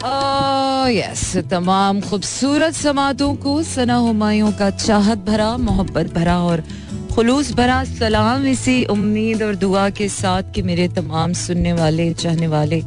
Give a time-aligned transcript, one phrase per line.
[0.00, 6.62] Yes तमाम खूबसूरत समातों को सना हुमायूं का चाहत भरा, मोहब्बत भरा और
[7.14, 12.46] खुलूस भरा सलाम इसी उम्मीद और दुआ के साथ कि मेरे तमाम सुनने वाले, चाहने
[12.46, 12.80] वाले,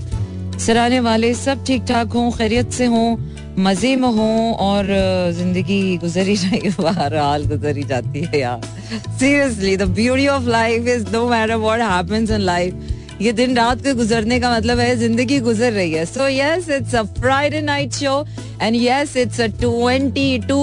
[0.59, 3.15] सराहने वाले सब ठीक ठाक हों, खैरियत से हों,
[3.59, 4.87] मज़े में हों और
[5.37, 6.35] ज़िंदगी गुजरी
[6.79, 8.61] बहरहाल गुजरी जाती है यार।
[9.19, 13.81] Seriously the beauty of life is no matter what happens in life ये दिन रात
[13.83, 17.93] के गुजरने का मतलब है ज़िंदगी गुजर रही है so yes it's a Friday night
[17.93, 18.25] show
[18.61, 20.57] and yes it's a twenty two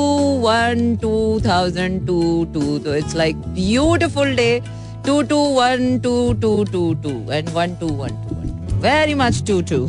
[0.45, 2.21] one two thousand to
[2.55, 4.51] two तो it's like beautiful day
[5.07, 9.43] two two one two two two two and one two one two one very much
[9.47, 9.89] two two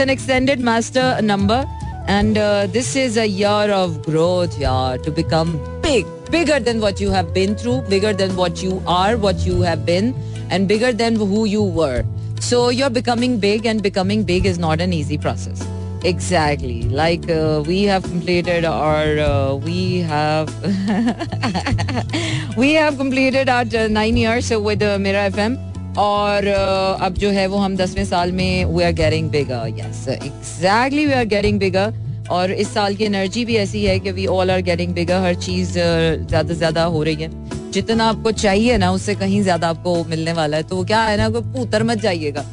[0.00, 1.64] an extended master number,
[2.06, 5.50] and uh, this is a year of growth, yeah, to become
[5.82, 9.62] big, bigger than what you have been through, bigger than what you are, what you
[9.62, 10.14] have been,
[10.49, 12.05] and bigger than who you were.
[12.39, 15.65] So you're becoming big, and becoming big is not an easy process.
[16.03, 16.83] Exactly.
[16.83, 20.49] Like uh, we have completed our, uh, we have,
[22.57, 25.57] we have completed our uh, nine years with uh, Mira FM.
[25.97, 30.07] और uh, अब जो है वो हम दसवें साल में we are getting bigger yes
[30.07, 31.93] exactly we are getting bigger
[32.31, 35.35] और इस साल की एनर्जी भी ऐसी है कि we all are getting bigger हर
[35.47, 40.04] चीज ज्यादा से ज्यादा हो रही है जितना आपको चाहिए ना, उससे कहीं ज़्यादा आपको
[40.04, 42.44] मिलने वाला है। तो क्या है ना पुतर मत जाइएगा।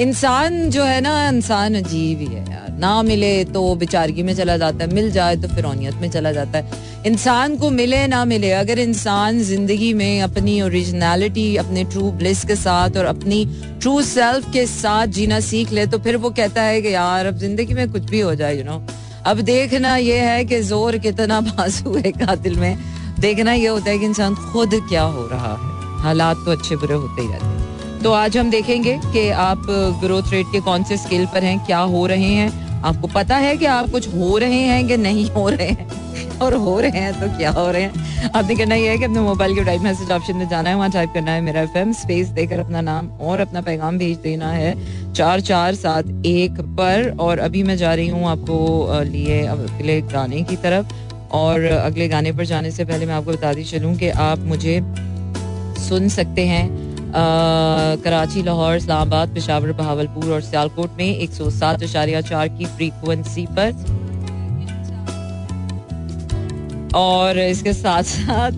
[0.00, 4.56] इंसान जो है ना, इंसान अजीब ही है यार। ना मिले तो बेचारगी में चला
[4.56, 8.50] जाता है, मिल जाए तो फिरौनियत में चला जाता है। इंसान को मिले, ना मिले,
[8.52, 13.44] अगर इंसान ज़िंदगी में अपनी ओरिजिनलिटी अपने ट्रू ब्लिस के साथ और अपनी
[13.80, 17.38] ट्रू सेल्फ के साथ जीना सीख ले तो फिर वो कहता है कि यार, अब
[17.38, 18.82] ज़िंदगी में कुछ भी हो जाए यू नो
[19.26, 22.76] अब देखना ये है कि ज़ोर कितना बाजू है कातिल में।
[23.20, 26.94] देखना ये होता है कि इंसान खुद क्या हो रहा है। हालात तो अच्छे बुरे
[26.94, 29.62] होते ही रहते हैं। तो आज हम देखेंगे कि आप
[30.00, 33.56] ग्रोथ रेट के कौन से स्केल पर हैं, क्या हो रहे हैं। आपको पता है
[33.56, 36.38] कि आप कुछ हो रहे हैं कि नहीं हो रहे हैं?
[36.38, 38.30] और हो रहे हैं तो क्या हो रहे हैं?
[38.30, 40.90] आपने करना यह है कि अपने मोबाइल के टाइप मैसेज ऑप्शन में जाना है, वहाँ
[40.90, 44.74] टाइप करना है मेरा एफ़ स्पेस देकर अपना नाम और अपना पैगाम भेज देना है।
[45.14, 50.42] चार चार, सात, एक पर और अभी मैं जा रही हूँ आपको लिए अगले गाने
[50.42, 50.94] की तरफ़।
[51.32, 54.80] और अगले गाने पर जाने से पहले मैं आपको बता दी चलूँ कि आप मुझे
[55.78, 56.66] सुन सकते हैं
[57.08, 62.66] आ, कराची लाहौर इस्लामाबाद पिशावर बहावलपुर और सियालकोट में एक सौ सात इशारिया चार की
[62.66, 63.72] फ्रीक्वेंसी पर।
[66.96, 68.52] और इसके साथ साथ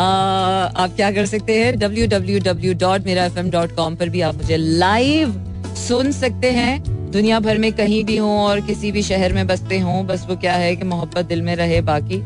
[0.00, 4.08] आप क्या कर सकते हैं डब्ल्यू डब्ल्यू डब्ल्यू डॉट मेरा एफ़ एम डॉट कॉम पर
[4.08, 5.34] भी आप मुझे लाइव
[5.78, 9.78] सुन सकते हैं। दुनिया भर में कहीं भी हों और किसी भी शहर में बसते
[9.78, 12.18] हों, बस वो क्या है कि मोहब्बत दिल में रहे बाकी।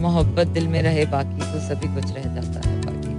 [0.00, 3.12] मोहब्बत दिल में रहे बाकी तो सभी कुछ रह जाता है बाकी।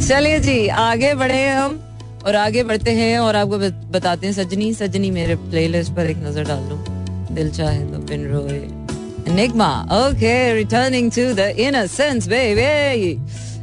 [0.00, 1.80] चलिए जी, आगे बढ़े हम
[2.26, 3.58] और आगे बढ़ते हैं और आपको
[3.90, 6.76] बताते हैं, सजनी सजनी मेरे प्लेलिस्ट पर एक नज़र डाल लो।
[7.34, 8.60] दिल चाहे तो बिन रोए।
[9.34, 13.12] Nigma okay returning to the innocence baby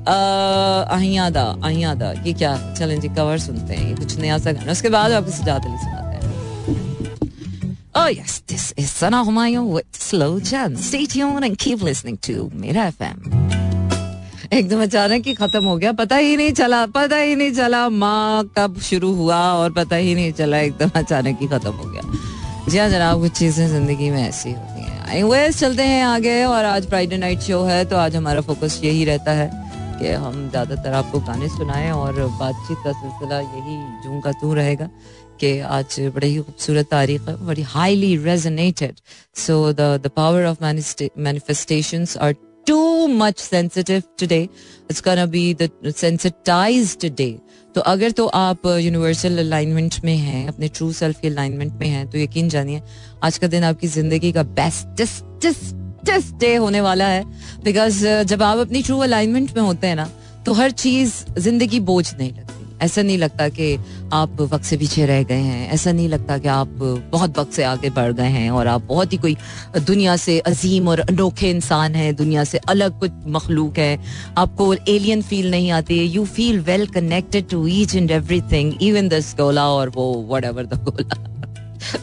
[0.08, 4.90] अहियादा अहियादा ये क्या चलें जी कवर सुनते हैं ये कुछ नया सा गाना। उसके
[4.90, 6.20] बाद आपको सजाद अली सुनाते हैं।
[7.94, 10.76] Oh yes, this is Sana Humayun with Slow Jam.
[10.78, 13.18] Stay tuned and keep listening to Mira FM.
[14.54, 18.44] एकदम अचानक ही खत्म हो गया। पता ही नहीं चला पता ही नहीं चला माँ
[18.58, 22.02] कब शुरू हुआ और पता ही नहीं चला एकदम अचानक ही खत्म हो गया।
[22.70, 26.88] जी हाँ जनाब कुछ चीज़ें ज़िंदगी में ऐसी होती हैं। चलते हैं आगे और आज
[26.90, 29.61] फ्राइडे नाइट शो है तो आज हमारा फोकस यही रहता है।
[30.02, 34.90] कि हम ज़्यादातर आपको गाने सुनाएँ और बातचीत का सिलसिला यही जूं का तू रहेगा
[35.40, 39.00] कि आज बड़ी ही खूबसूरत तारीख है, बड़ी highly resonated
[39.36, 42.36] so the the power of manifestations are
[43.08, 44.50] much sensitive today.
[44.90, 45.68] It's gonna be the
[46.02, 47.34] sensitized day.
[47.76, 52.08] तो अगर तो आप यूनिवर्सल अलाइनमेंट में हैं, अपने ट्रू सेल्फ के अलाइनमेंट में हैं
[52.08, 52.82] तो यकीन जानिए,
[53.24, 54.44] आज का दिन आपकी ज़िंदगी का
[56.02, 57.24] बेस्टेस्ट डे होने वाला है।
[57.64, 60.10] बिकॉज़ जब आप अपनी ट्रू अलाइनमेंट में होते हैं ना
[60.46, 63.78] तो हर चीज़ ज़िंदगी बोझ नहीं लगती। ऐसा नहीं लगता कि
[64.14, 66.68] आप वक्त से पीछे रह गए हैं। ऐसा नहीं लगता कि आप
[67.12, 69.36] बहुत वक्त से आगे बढ़ गए हैं और आप बहुत ही कोई
[69.78, 74.00] दुनिया से अजीम और अनोखे इंसान हैं, दुनिया से अलग कुछ मखलूक है।
[74.38, 78.74] आपको एलियन फील नहीं आती। है you feel well connected to each and every thing
[78.82, 81.28] even the गोला और वो वट एवर द गोला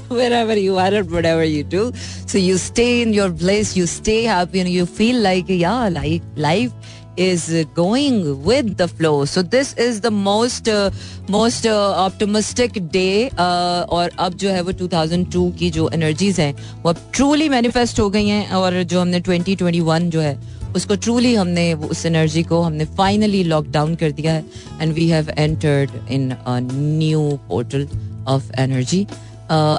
[0.08, 1.92] wherever you are or whatever you do.
[2.26, 6.22] So you stay in your place, you stay happy, and you feel like, yeah, like
[6.36, 6.72] life
[7.16, 9.24] is going with the flow.
[9.24, 10.90] So this is the most uh,
[11.28, 16.52] most uh, optimistic day uh, और अब जो है वो 2002 की जो energies हैं
[16.82, 20.38] वो अब ट्रूली मैनिफेस्ट हो गई हैं और जो हमने 2021 जो है
[20.76, 24.44] उसको ट्रूली हमने उस एनर्जी को हमने फाइनली लॉक डाउन कर दिया है
[24.80, 27.88] and we have entered in a new portal
[28.28, 29.06] of energy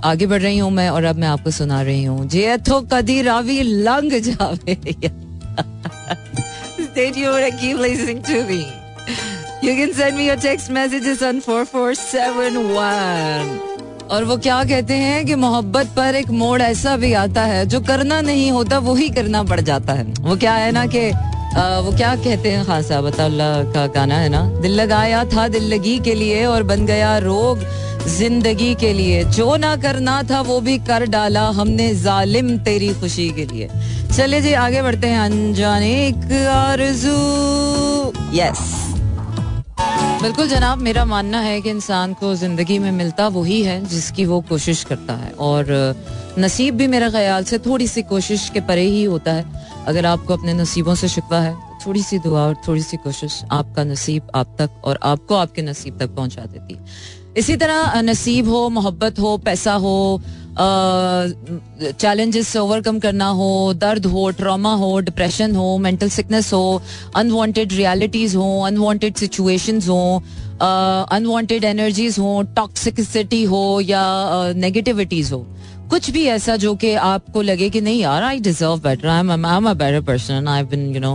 [0.03, 3.21] आगे बढ़ रही हूँ मैं और अब मैं आपको सुना रही हूँ। जे थो कदी
[3.21, 4.75] रावी लंग जावे।
[6.89, 8.65] Stay tuned and keep listening to me.
[9.63, 14.09] You can send me your text messages on 4471.
[14.09, 17.79] और वो क्या कहते हैं कि मोहब्बत पर एक मोड़ ऐसा भी आता है, जो
[17.79, 21.11] करना नहीं होता, वो ही करना पड़ जाता है। वो क्या है ना कि
[21.85, 22.65] वो क्या कहते हैं?
[22.65, 24.49] खान साहब का गाना है ना?
[24.49, 27.59] दिल लगाया था दिल लगी के लिए और बन गया रोग।
[28.07, 33.29] ज़िंदगी के लिए। जो ना करना था, वो भी कर डाला। हमने जालिम तेरी खुशी
[33.29, 33.69] के लिए।
[34.17, 36.07] चले जी, आगे बढ़ते हैं अनजाने
[38.35, 38.59] यस
[40.21, 44.39] बिल्कुल जनाब, मेरा मानना है कि इंसान को ज़िंदगी में मिलता वही है जिसकी वो
[44.41, 45.65] कोशिश करता है। और
[46.39, 49.45] नसीब भी मेरे ख्याल से थोड़ी सी कोशिश के परे ही होता है।
[49.87, 51.55] अगर आपको अपने नसीबों से शिकवा है,
[51.85, 55.97] थोड़ी सी दुआ और थोड़ी सी कोशिश आपका नसीब आप तक और आपको आपके नसीब
[55.99, 60.21] तक पहुँचा देती है। इसी तरह नसीब हो, मोहब्बत हो, पैसा हो
[60.59, 66.81] चैलेंजेस से ओवरकम करना हो, दर्द हो ट्रॉमा हो डिप्रेशन हो मेंटल सिकनेस हो
[67.15, 70.01] अनवांटेड रियलिटीज हो अनवांटेड सिचुएशंस हो
[70.61, 74.03] अनवांटेड एनर्जीज हो टॉक्सिसिटी हो या
[74.55, 75.45] नेगेटिविटीज हो।
[75.89, 79.45] कुछ भी ऐसा जो कि आपको लगे कि नहीं यार I deserve better I am
[79.45, 81.13] I am a better person I been you know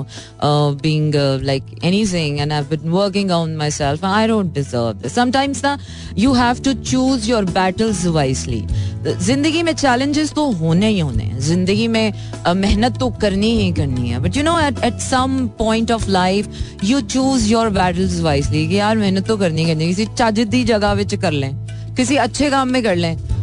[0.82, 5.76] being like anything and I been working on myself I don't deserve sometimes ना
[6.18, 8.64] you have to choose your battles wisely
[9.06, 12.12] ज़िंदगी में challenges तो होने ही होने हैं ज़िंदगी में
[12.56, 16.48] मेहनत तो करनी ही करनी है but you know at at some point of life
[16.84, 21.04] you choose your battles wisely कि यार मेहनत तो करनी ही करनी किसी चाजिदी जगह
[21.16, 21.54] कर लें
[21.96, 23.33] किसी अच्छे काम में कर लें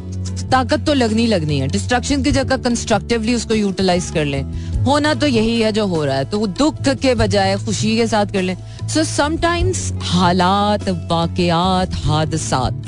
[0.52, 4.44] ताकत तो लगनी लगनी है। डिस्ट्रक्शन की जगह कंस्ट्रक्टिवली उसको यूटिलाइज कर लें।
[4.84, 8.08] होना तो यही है जो हो रहा है। तो वो दुख के बजाय खुशी के
[8.08, 8.58] साथ कर लें।
[8.88, 12.84] सो समटाइम्स हालात, वाकयात, हादसात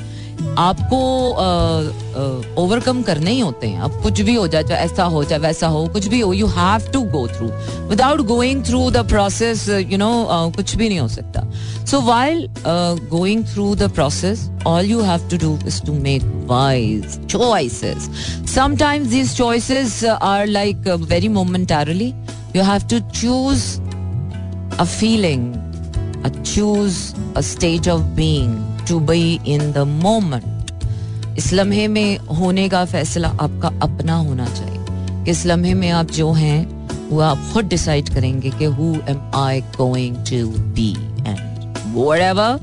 [0.60, 0.98] आपको
[2.62, 5.68] ओवरकम करने ही होते हैं। अब कुछ भी हो जाए, चाहे ऐसा हो, चाहे वैसा
[5.68, 7.48] हो, कुछ भी हो you have to go through
[7.90, 10.12] without going through the process you know
[10.56, 11.44] कुछ भी नहीं हो सकता।
[11.86, 17.20] So while going through the process all you have to do is to make wise
[17.28, 18.10] choices
[18.56, 22.14] sometimes these choices are like very momentarily
[22.56, 23.66] you have to choose
[24.80, 25.54] a feeling
[26.46, 26.98] choose
[27.38, 33.30] a state of being to be in the moment इस लम्हे में होने का फैसला
[33.30, 38.50] आपका अपना होना चाहिए इस लम्हे में आप जो हैं वो आप खुद डिसाइड करेंगे
[38.50, 40.90] कि who am I going to be
[41.28, 41.38] and
[41.96, 42.60] whatever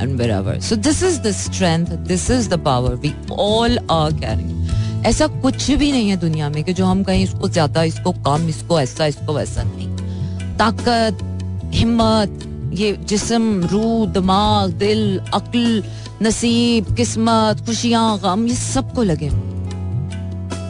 [0.00, 4.58] and wherever so this is the strength this is the power we all are carrying
[5.06, 8.48] ऐसा कुछ भी नहीं है दुनिया में कि जो हम कहें इसको ज़्यादा, इसको कम,
[8.48, 9.88] इसको ऐसा, इसको वैसा नहीं।
[10.56, 11.18] ताकत,
[11.74, 12.40] हिम्मत
[12.78, 15.00] ये जिसम रूह दिमाग दिल
[15.34, 15.82] अक्ल
[16.22, 19.30] नसीब किस्मत खुशियाँ गम ये सबको लगे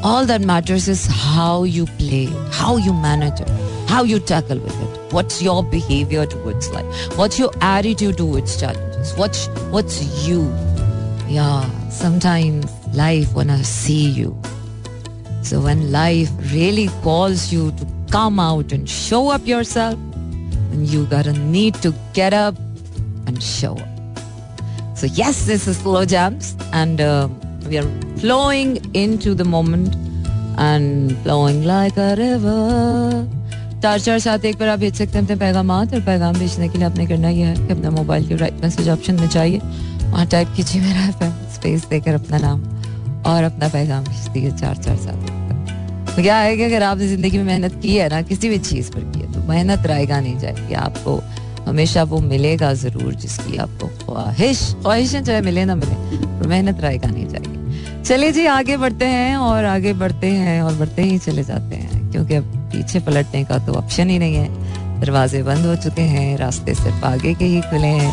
[0.08, 2.26] all that matters is how you play
[2.58, 3.48] how you manage it
[3.92, 9.12] how you tackle with it what's your behavior towards life what's your attitude towards challenges
[9.22, 10.38] what's what's you
[11.36, 14.30] yeah sometimes life wanna see you
[15.50, 17.88] so when life really calls you to
[18.18, 20.07] come out and show up yourself
[20.78, 22.56] and you gotta need to get up
[23.26, 23.88] and show up.
[24.96, 27.28] So, yes, this is Slow Jams, and uh,
[27.68, 27.88] we are
[28.18, 29.94] flowing into the moment
[30.58, 33.26] and flowing like a river.
[33.82, 36.78] चार चार सात एक पर आप भेज सकते हैं अपने पैगाम और पैगाम भेजने के
[36.78, 40.26] लिए आपने करना यह है कि अपना मोबाइल के राइट मैसेज ऑप्शन में चाहिए वहाँ
[40.32, 41.22] टाइप कीजिए मेरा एफ़
[41.54, 42.62] स्पेस देकर अपना नाम
[43.32, 45.30] और अपना पैगाम भेज दिए चार चार सात
[46.08, 48.90] तो क्या है कि अगर आपने ज़िंदगी में मेहनत की है ना किसी भी चीज़
[48.92, 49.17] पर
[49.48, 51.20] मेहनत रायगा नहीं जाएगी आपको
[51.66, 57.26] हमेशा वो मिलेगा ज़रूर जिसकी आपको ख्वाहिश, ख्वाहिशें चाहे मिले ना मिले मेहनत रायगा नहीं
[57.28, 61.76] जाएगी। चलिए जी, आगे बढ़ते हैं और आगे बढ़ते हैं और बढ़ते ही चले जाते
[61.76, 66.02] हैं, क्योंकि अब पीछे पलटने का तो ऑप्शन ही नहीं है। दरवाजे बंद हो चुके
[66.04, 68.12] हैं, रास्ते सिर्फ़ आगे के ही खुले हैं,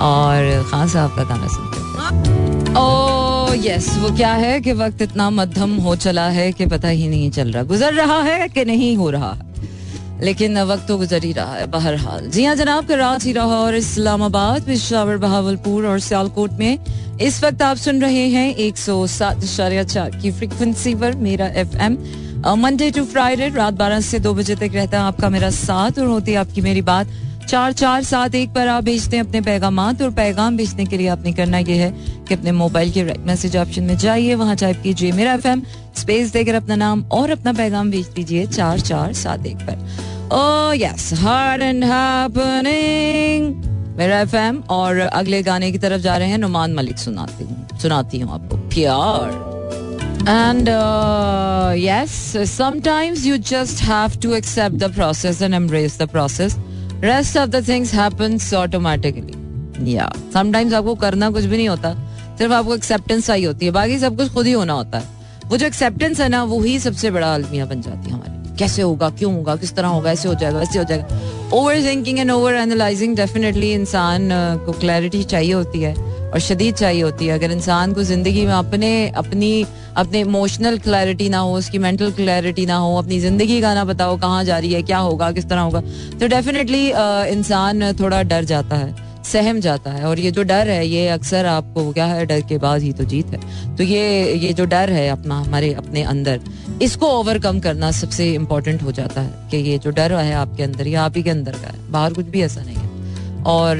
[0.00, 1.76] और खान साहब का गाना सुनते
[2.78, 7.08] ओ यस वो क्या है कि वक्त इतना मध्यम हो चला है कि पता ही
[7.08, 9.47] नहीं चल रहा, गुजर रहा है कि नहीं हो रहा है।
[10.22, 15.16] लेकिन वक्त तो गुजर ही रहा है बहरहाल। जी हाँ जनाब कराची लाहौर इस्लामाबाद पिशावर
[15.18, 16.78] बहावलपुर और सियालकोट में
[17.20, 21.76] इस वक्त आप सुन रहे हैं एक सौ सात चार की फ्रिक्वेंसी पर मेरा F
[21.76, 21.98] M
[22.58, 26.06] Monday to Friday रात बारह से दो बजे तक रहता है आपका मेरा साथ और
[26.06, 27.06] होती है आपकी मेरी बात।
[27.48, 31.08] चार चार सात एक पर आप भेजते हैं अपने पैगाम और पैगाम भेजने के लिए
[31.08, 31.90] आपने करना यह है
[32.28, 35.62] कि अपने मोबाइल के राइट मैसेज ऑप्शन में जाइए, वहाँ टाइप कीजिए मेरा एफएम
[35.96, 40.72] स्पेस देकर अपना नाम और अपना पैगाम भेज दीजिए चार चार सात एक पर। Oh
[40.72, 43.44] yes, hard and happening.
[43.96, 44.34] मेरा एफ़
[44.70, 48.56] और अगले गाने की तरफ़ जा रहे हैं नुमान मलिक सुनाती हूँ सुनाती हूँ आपको
[48.74, 49.46] प्यार
[50.28, 56.58] And uh, yes, sometimes you just have to accept the process and embrace the process.
[57.02, 59.36] Rest of the things happens automatically.
[59.82, 61.94] Yeah, sometimes आपको करना कुछ भी नहीं होता
[62.38, 65.56] सिर्फ़ आपको एक्सेप्टेंस चाहिए होती है बाकी सब कुछ खुद ही होना होता है वो
[65.56, 69.08] जो एक्सेप्टेंस है ना वो ही सबसे बड़ा अलमिया बन जाती है हमारी कैसे होगा,
[69.10, 72.54] क्यों होगा, किस तरह होगा, ऐसे हो जाएगा, वैसे हो जाएगा। Over thinking and over
[72.56, 74.28] analysing definitely इंसान
[74.66, 78.52] को क्लैरिटी चाहिए होती है और शदीद चाहिए होती है। अगर इंसान को ज़िंदगी में
[78.52, 79.64] अपने, अपनी,
[79.96, 84.16] अपने इमोशनल क्लैरिटी ना हो, उसकी मेंटल क्लैरिटी ना हो, अपनी ज़िंदगी का ना बताओ
[84.18, 85.80] कहाँ जा रही है, क्या होगा, किस तरह होगा
[86.20, 86.86] तो डेफिनेटली
[87.32, 91.46] इंसान थोड़ा डर जाता है। सहम जाता है और ये जो डर है, ये अक्सर
[91.46, 94.90] आपको क्या है, डर के बाद ही तो जीत है। तो ये ये जो डर
[94.90, 96.40] है अपना, हमारे अपने अंदर,
[96.82, 100.86] इसको ओवरकम करना सबसे इम्पोर्टेंट हो जाता है कि ये जो डर है आपके अंदर,
[100.86, 102.88] ये आप ही के अंदर का है। बाहर कुछ भी ऐसा नहीं है।
[103.44, 103.76] और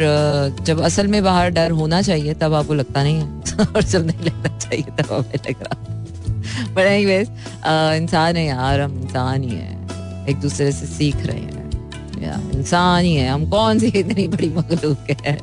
[0.62, 3.38] जब असल में बाहर डर होना चाहिए, तब आपको लगता नहीं है।
[3.76, 5.94] और जब नहीं लगना चाहिए, तब हमें लग रहा
[6.74, 6.86] बट
[8.02, 9.78] इंसान है यार, हम इंसान ही है।
[10.28, 11.57] एक दूसरे से सीख रहे हैं।
[12.24, 15.36] इंसान ही है। हम कौन सी इतनी बड़ी मखलूक है?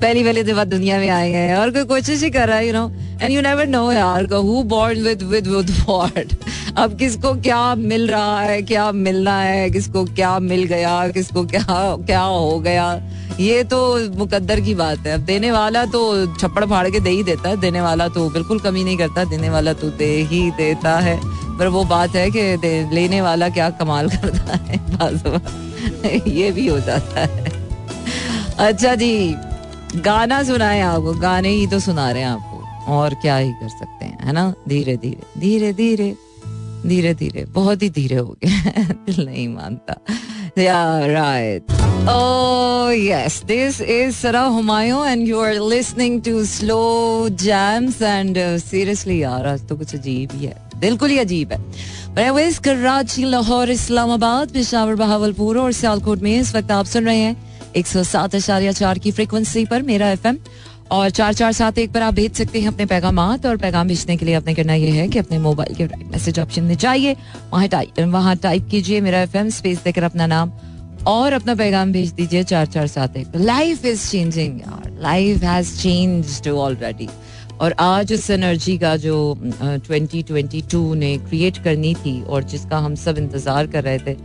[0.00, 2.72] पहली पहली दफ़ा दुनिया में आए हैं। और कोई कोशिश ही कर रहा है you
[2.72, 2.90] know
[3.22, 6.34] and you never know यार who born with with with what
[6.78, 11.64] अब किसको क्या मिल रहा है, क्या मिलना है, किसको क्या मिल गया, किसको क्या
[12.06, 12.86] क्या हो गया?
[13.40, 13.78] ये तो
[14.16, 16.00] मुकद्दर की बात है। अब देने वाला तो
[16.36, 19.50] छप्पड़ फाड़ के दे ही देता है, देने वाला तो बिल्कुल कमी नहीं करता, देने
[19.50, 21.18] वाला तो दे ही देता है।
[21.58, 24.78] पर वो बात है कि लेने वाला क्या कमाल करता है
[26.26, 27.52] ये भी हो जाता है।
[28.58, 29.34] अच्छा जी,
[29.96, 34.04] गाना सुनाए आपको गाने ही तो सुना रहे हैं आपको और क्या ही कर सकते
[34.04, 34.54] हैं, है ना?
[34.68, 36.16] धीरे धीरे धीरे धीरे
[36.86, 38.48] धीरे धीरे, बहुत ही धीरे हो गए
[39.06, 39.96] दिल नहीं मानता।
[40.56, 41.62] Yeah, right.
[42.06, 43.40] Oh, yes.
[43.40, 44.50] This is Sarah
[45.16, 50.46] you are listening to Slow Jams and uh, seriously यार आज तो कुछ अजीब ही
[50.46, 56.54] है बिल्कुल ही अजीब है वेज कराची लाहौर इस्लामाबाद पिशावर बहावलपुर और सियालकोट में इस
[56.56, 57.36] वक्त आप सुन रहे हैं
[57.76, 60.38] एक सौ सात आशार्य चार की फ्रिक्वेंसी पर मेरा एफएम
[60.92, 64.16] और चार चार सात एक पर आप भेज सकते हैं अपने पैगाम और पैगाम भेजने
[64.16, 67.16] के लिए आपने करना यह है कि अपने मोबाइल के मैसेज ऑप्शन में जाइए।
[67.52, 70.52] वहाँ टाइप वहाँ टाइप कीजिए मेरा एफएम, स्पेस देकर अपना नाम
[71.06, 74.60] और अपना पैगाम भेज दीजिए चार चार सात एक। Life is changing
[75.00, 77.08] life has changed already
[77.60, 82.78] और आज उस एनर्जी का जो ट्वेंटी ट्वेंटी टू ने क्रिएट करनी थी और जिसका
[82.78, 84.16] हम सब इंतज़ार कर रहे थे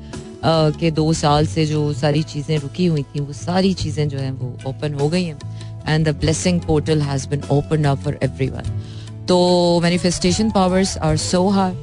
[0.80, 4.32] कि दो साल से जो सारी चीज़ें रुकी हुई थी, वो सारी चीज़ें जो हैं
[4.32, 5.57] वो ओपन हो गई हैं।
[5.88, 9.38] And the blessing portal has been open up for everyone तो
[9.84, 11.76] manifestation powers are so hard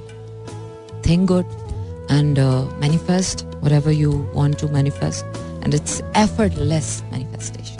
[1.06, 1.62] think good
[2.14, 2.46] and uh,
[2.80, 7.78] manifest whatever you want to manifest and it's effortless manifestation.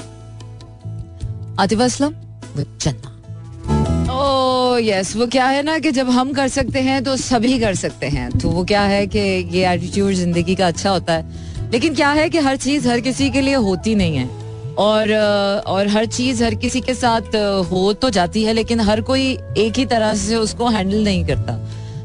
[1.65, 2.15] Atif Aslam
[2.57, 3.11] with Channa
[4.85, 8.07] yes वो क्या है ना कि जब हम कर सकते हैं तो सभी कर सकते
[8.15, 12.11] हैं। तो वो क्या है कि ये एटीट्यूड ज़िंदगी का अच्छा होता है। लेकिन क्या
[12.13, 14.27] है कि हर चीज़ हर किसी के लिए होती नहीं है।
[14.79, 15.13] और
[15.67, 17.35] और हर चीज़ हर किसी के साथ
[17.71, 19.27] हो तो जाती है लेकिन हर कोई
[19.59, 21.59] एक ही तरह से उसको हैंडल नहीं करता।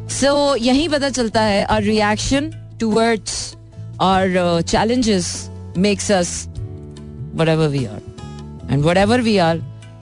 [0.09, 3.55] सो so, यही पता चलता है our reaction towards
[4.01, 6.47] our challenges makes us
[7.35, 8.01] whatever we are.
[8.69, 9.57] And whatever we are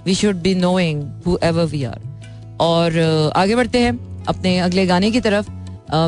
[0.06, 2.02] we should be knowing whoever we are.
[2.62, 3.00] और
[3.36, 3.98] आगे बढ़ते हैं
[4.28, 5.50] अपने अगले गाने की तरफ़।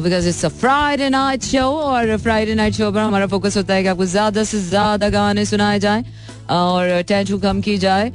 [0.03, 3.83] Because it's a Friday night show और फ्राइडे नाइट शो पर हमारा फोकस होता है
[3.83, 6.03] कि आपको ज़्यादा से ज़्यादा गाने सुनाए जाए।
[6.49, 8.11] और टेंशन कम की जाए।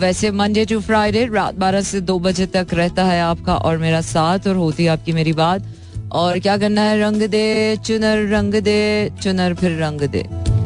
[0.00, 4.00] वैसे मंडे टू फ्राइडे रात बारह से दो बजे तक रहता है आपका और मेरा
[4.00, 5.66] साथ और होती है आपकी मेरी बात।
[6.12, 7.00] और क्या करना है?
[7.00, 10.24] रंग दे चुनर रंग दे चुनर फिर रंग दे।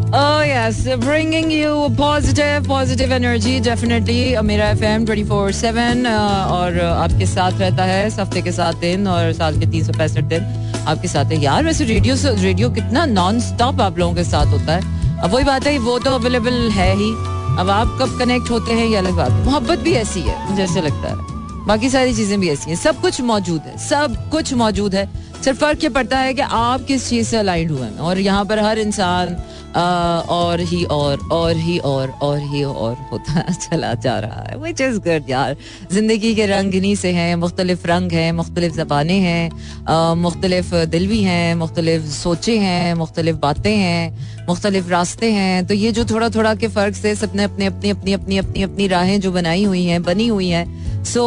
[0.08, 4.42] Oh yes, bringing you positive, positive energy definitely.
[4.42, 9.06] मेरा F M twenty four seven और आपके साथ रहता है हफ़्ते के सात दिन
[9.08, 13.04] और साल के तीन सौ पैंसठ दिन आपके साथ है। यार वैसे रेडियो रेडियो कितना
[13.06, 16.70] नॉन स्टॉप आप लोगों के साथ होता है। अब वही बात है, वो तो अवेलेबल
[16.70, 17.10] है ही।
[17.58, 21.08] अब आप कब कनेक्ट होते हैं, ये अलग बात मोहब्बत भी ऐसी है, मुझे लगता
[21.08, 25.25] है। बाकी सारी चीज़ें भी ऐसी हैं। सब कुछ मौजूद है, सब कुछ मौजूद है।
[25.44, 28.44] सिर्फ़ फ़र्क ये पड़ता है कि आप किस चीज़ से अलाइंड हुए हैं। और यहाँ
[28.44, 29.36] पर हर इंसान
[29.76, 34.80] और ही और और ही और और ही और होता चला जा रहा है। विच
[34.80, 35.56] इज़ गुड यार।
[35.92, 41.20] ज़िंदगी के रंग इन्हीं से हैं, मुख्तलिफ़ रंग हैं, मुख्तलिफ़ ज़बानें हैं मुख्तलिफ़ दिल भी
[41.22, 46.54] हैं, मुख्तलिफ़ सोचे हैं, मुख्तलिफ़ बातें हैं, मुख्तलिफ़ रास्ते हैं। तो ये जो थोड़ा थोड़ा
[46.54, 50.02] के फ़र्क से सबने अपने, अपनी अपनी अपनी अपनी अपनी राहें जो बनाई हुई हैं,
[50.02, 51.24] बनी हुई हैं। सो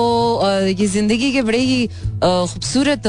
[0.68, 1.88] ये ज़िंदगी के बड़े ही
[2.24, 3.08] खूबसूरत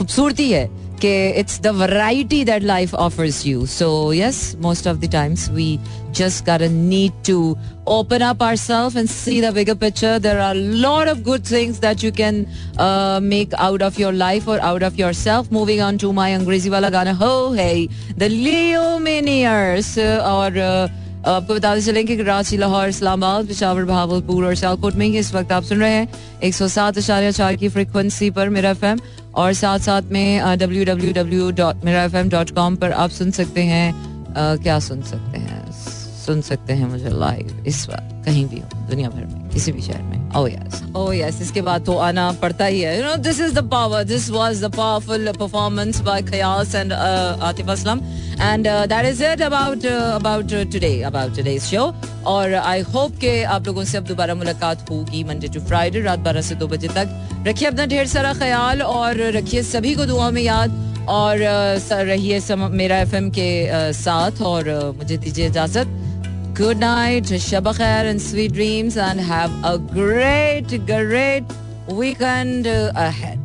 [0.00, 0.68] खूबसूरती है
[1.00, 3.66] कि it's the variety that life offers you.
[3.66, 5.78] So yes, most of the times we
[6.12, 7.56] just gotta need to
[7.86, 10.18] open up ourselves and see the bigger picture.
[10.18, 12.46] There are a lot of good things that you can
[12.78, 15.50] uh, make out of your life or out of yourself.
[15.50, 20.88] Moving on to my Angrezi wala gana, ho hey, the Leo Miniers और uh,
[21.21, 25.51] आपको बताते चलें कि कराची, लाहौर, इस्लामाबाद, पिशावर बहावलपुर और शालकोट में ही इस वक्त
[25.51, 26.07] आप सुन रहे हैं
[26.43, 28.85] एक सौ सात अशारिया चार की फ्रिक्वेंसी पर मेरा एफ़
[29.35, 33.31] और साथ साथ में डब्ल्यू डब्ल्यू डब्ल्यू डॉट मेरा एफ़ डॉट कॉम पर आप सुन
[33.31, 33.93] सकते हैं।
[34.63, 35.61] क्या सुन सकते हैं?
[36.25, 39.81] सुन सकते हैं मुझे लाइव इस वक्त, कहीं भी हो, दुनिया भर में। किसी भी
[39.81, 43.15] शहर में। ओ यस ओ यस इसके बाद तो आना पड़ता ही है। You know
[43.23, 48.01] this is the power this was the powerful performance by Khayas and Atif Aslam
[48.41, 51.83] and that is it about about today about today's show
[52.27, 56.19] और आई होप के आप लोगों से अब दोबारा मुलाकात होगी मंडे टू फ्राइडे रात
[56.19, 60.29] बारह से दो बजे तक। रखिए अपना ढेर सारा ख्याल और रखिए सभी को दुआ
[60.29, 60.79] में याद।
[61.09, 61.39] और
[61.91, 65.97] रहिए मेरा एफएम के साथ और मुझे दीजिए इजाज़त।
[66.61, 71.43] Good night, Shabba Khair and sweet dreams, and have a great, great
[71.87, 73.39] weekend ahead.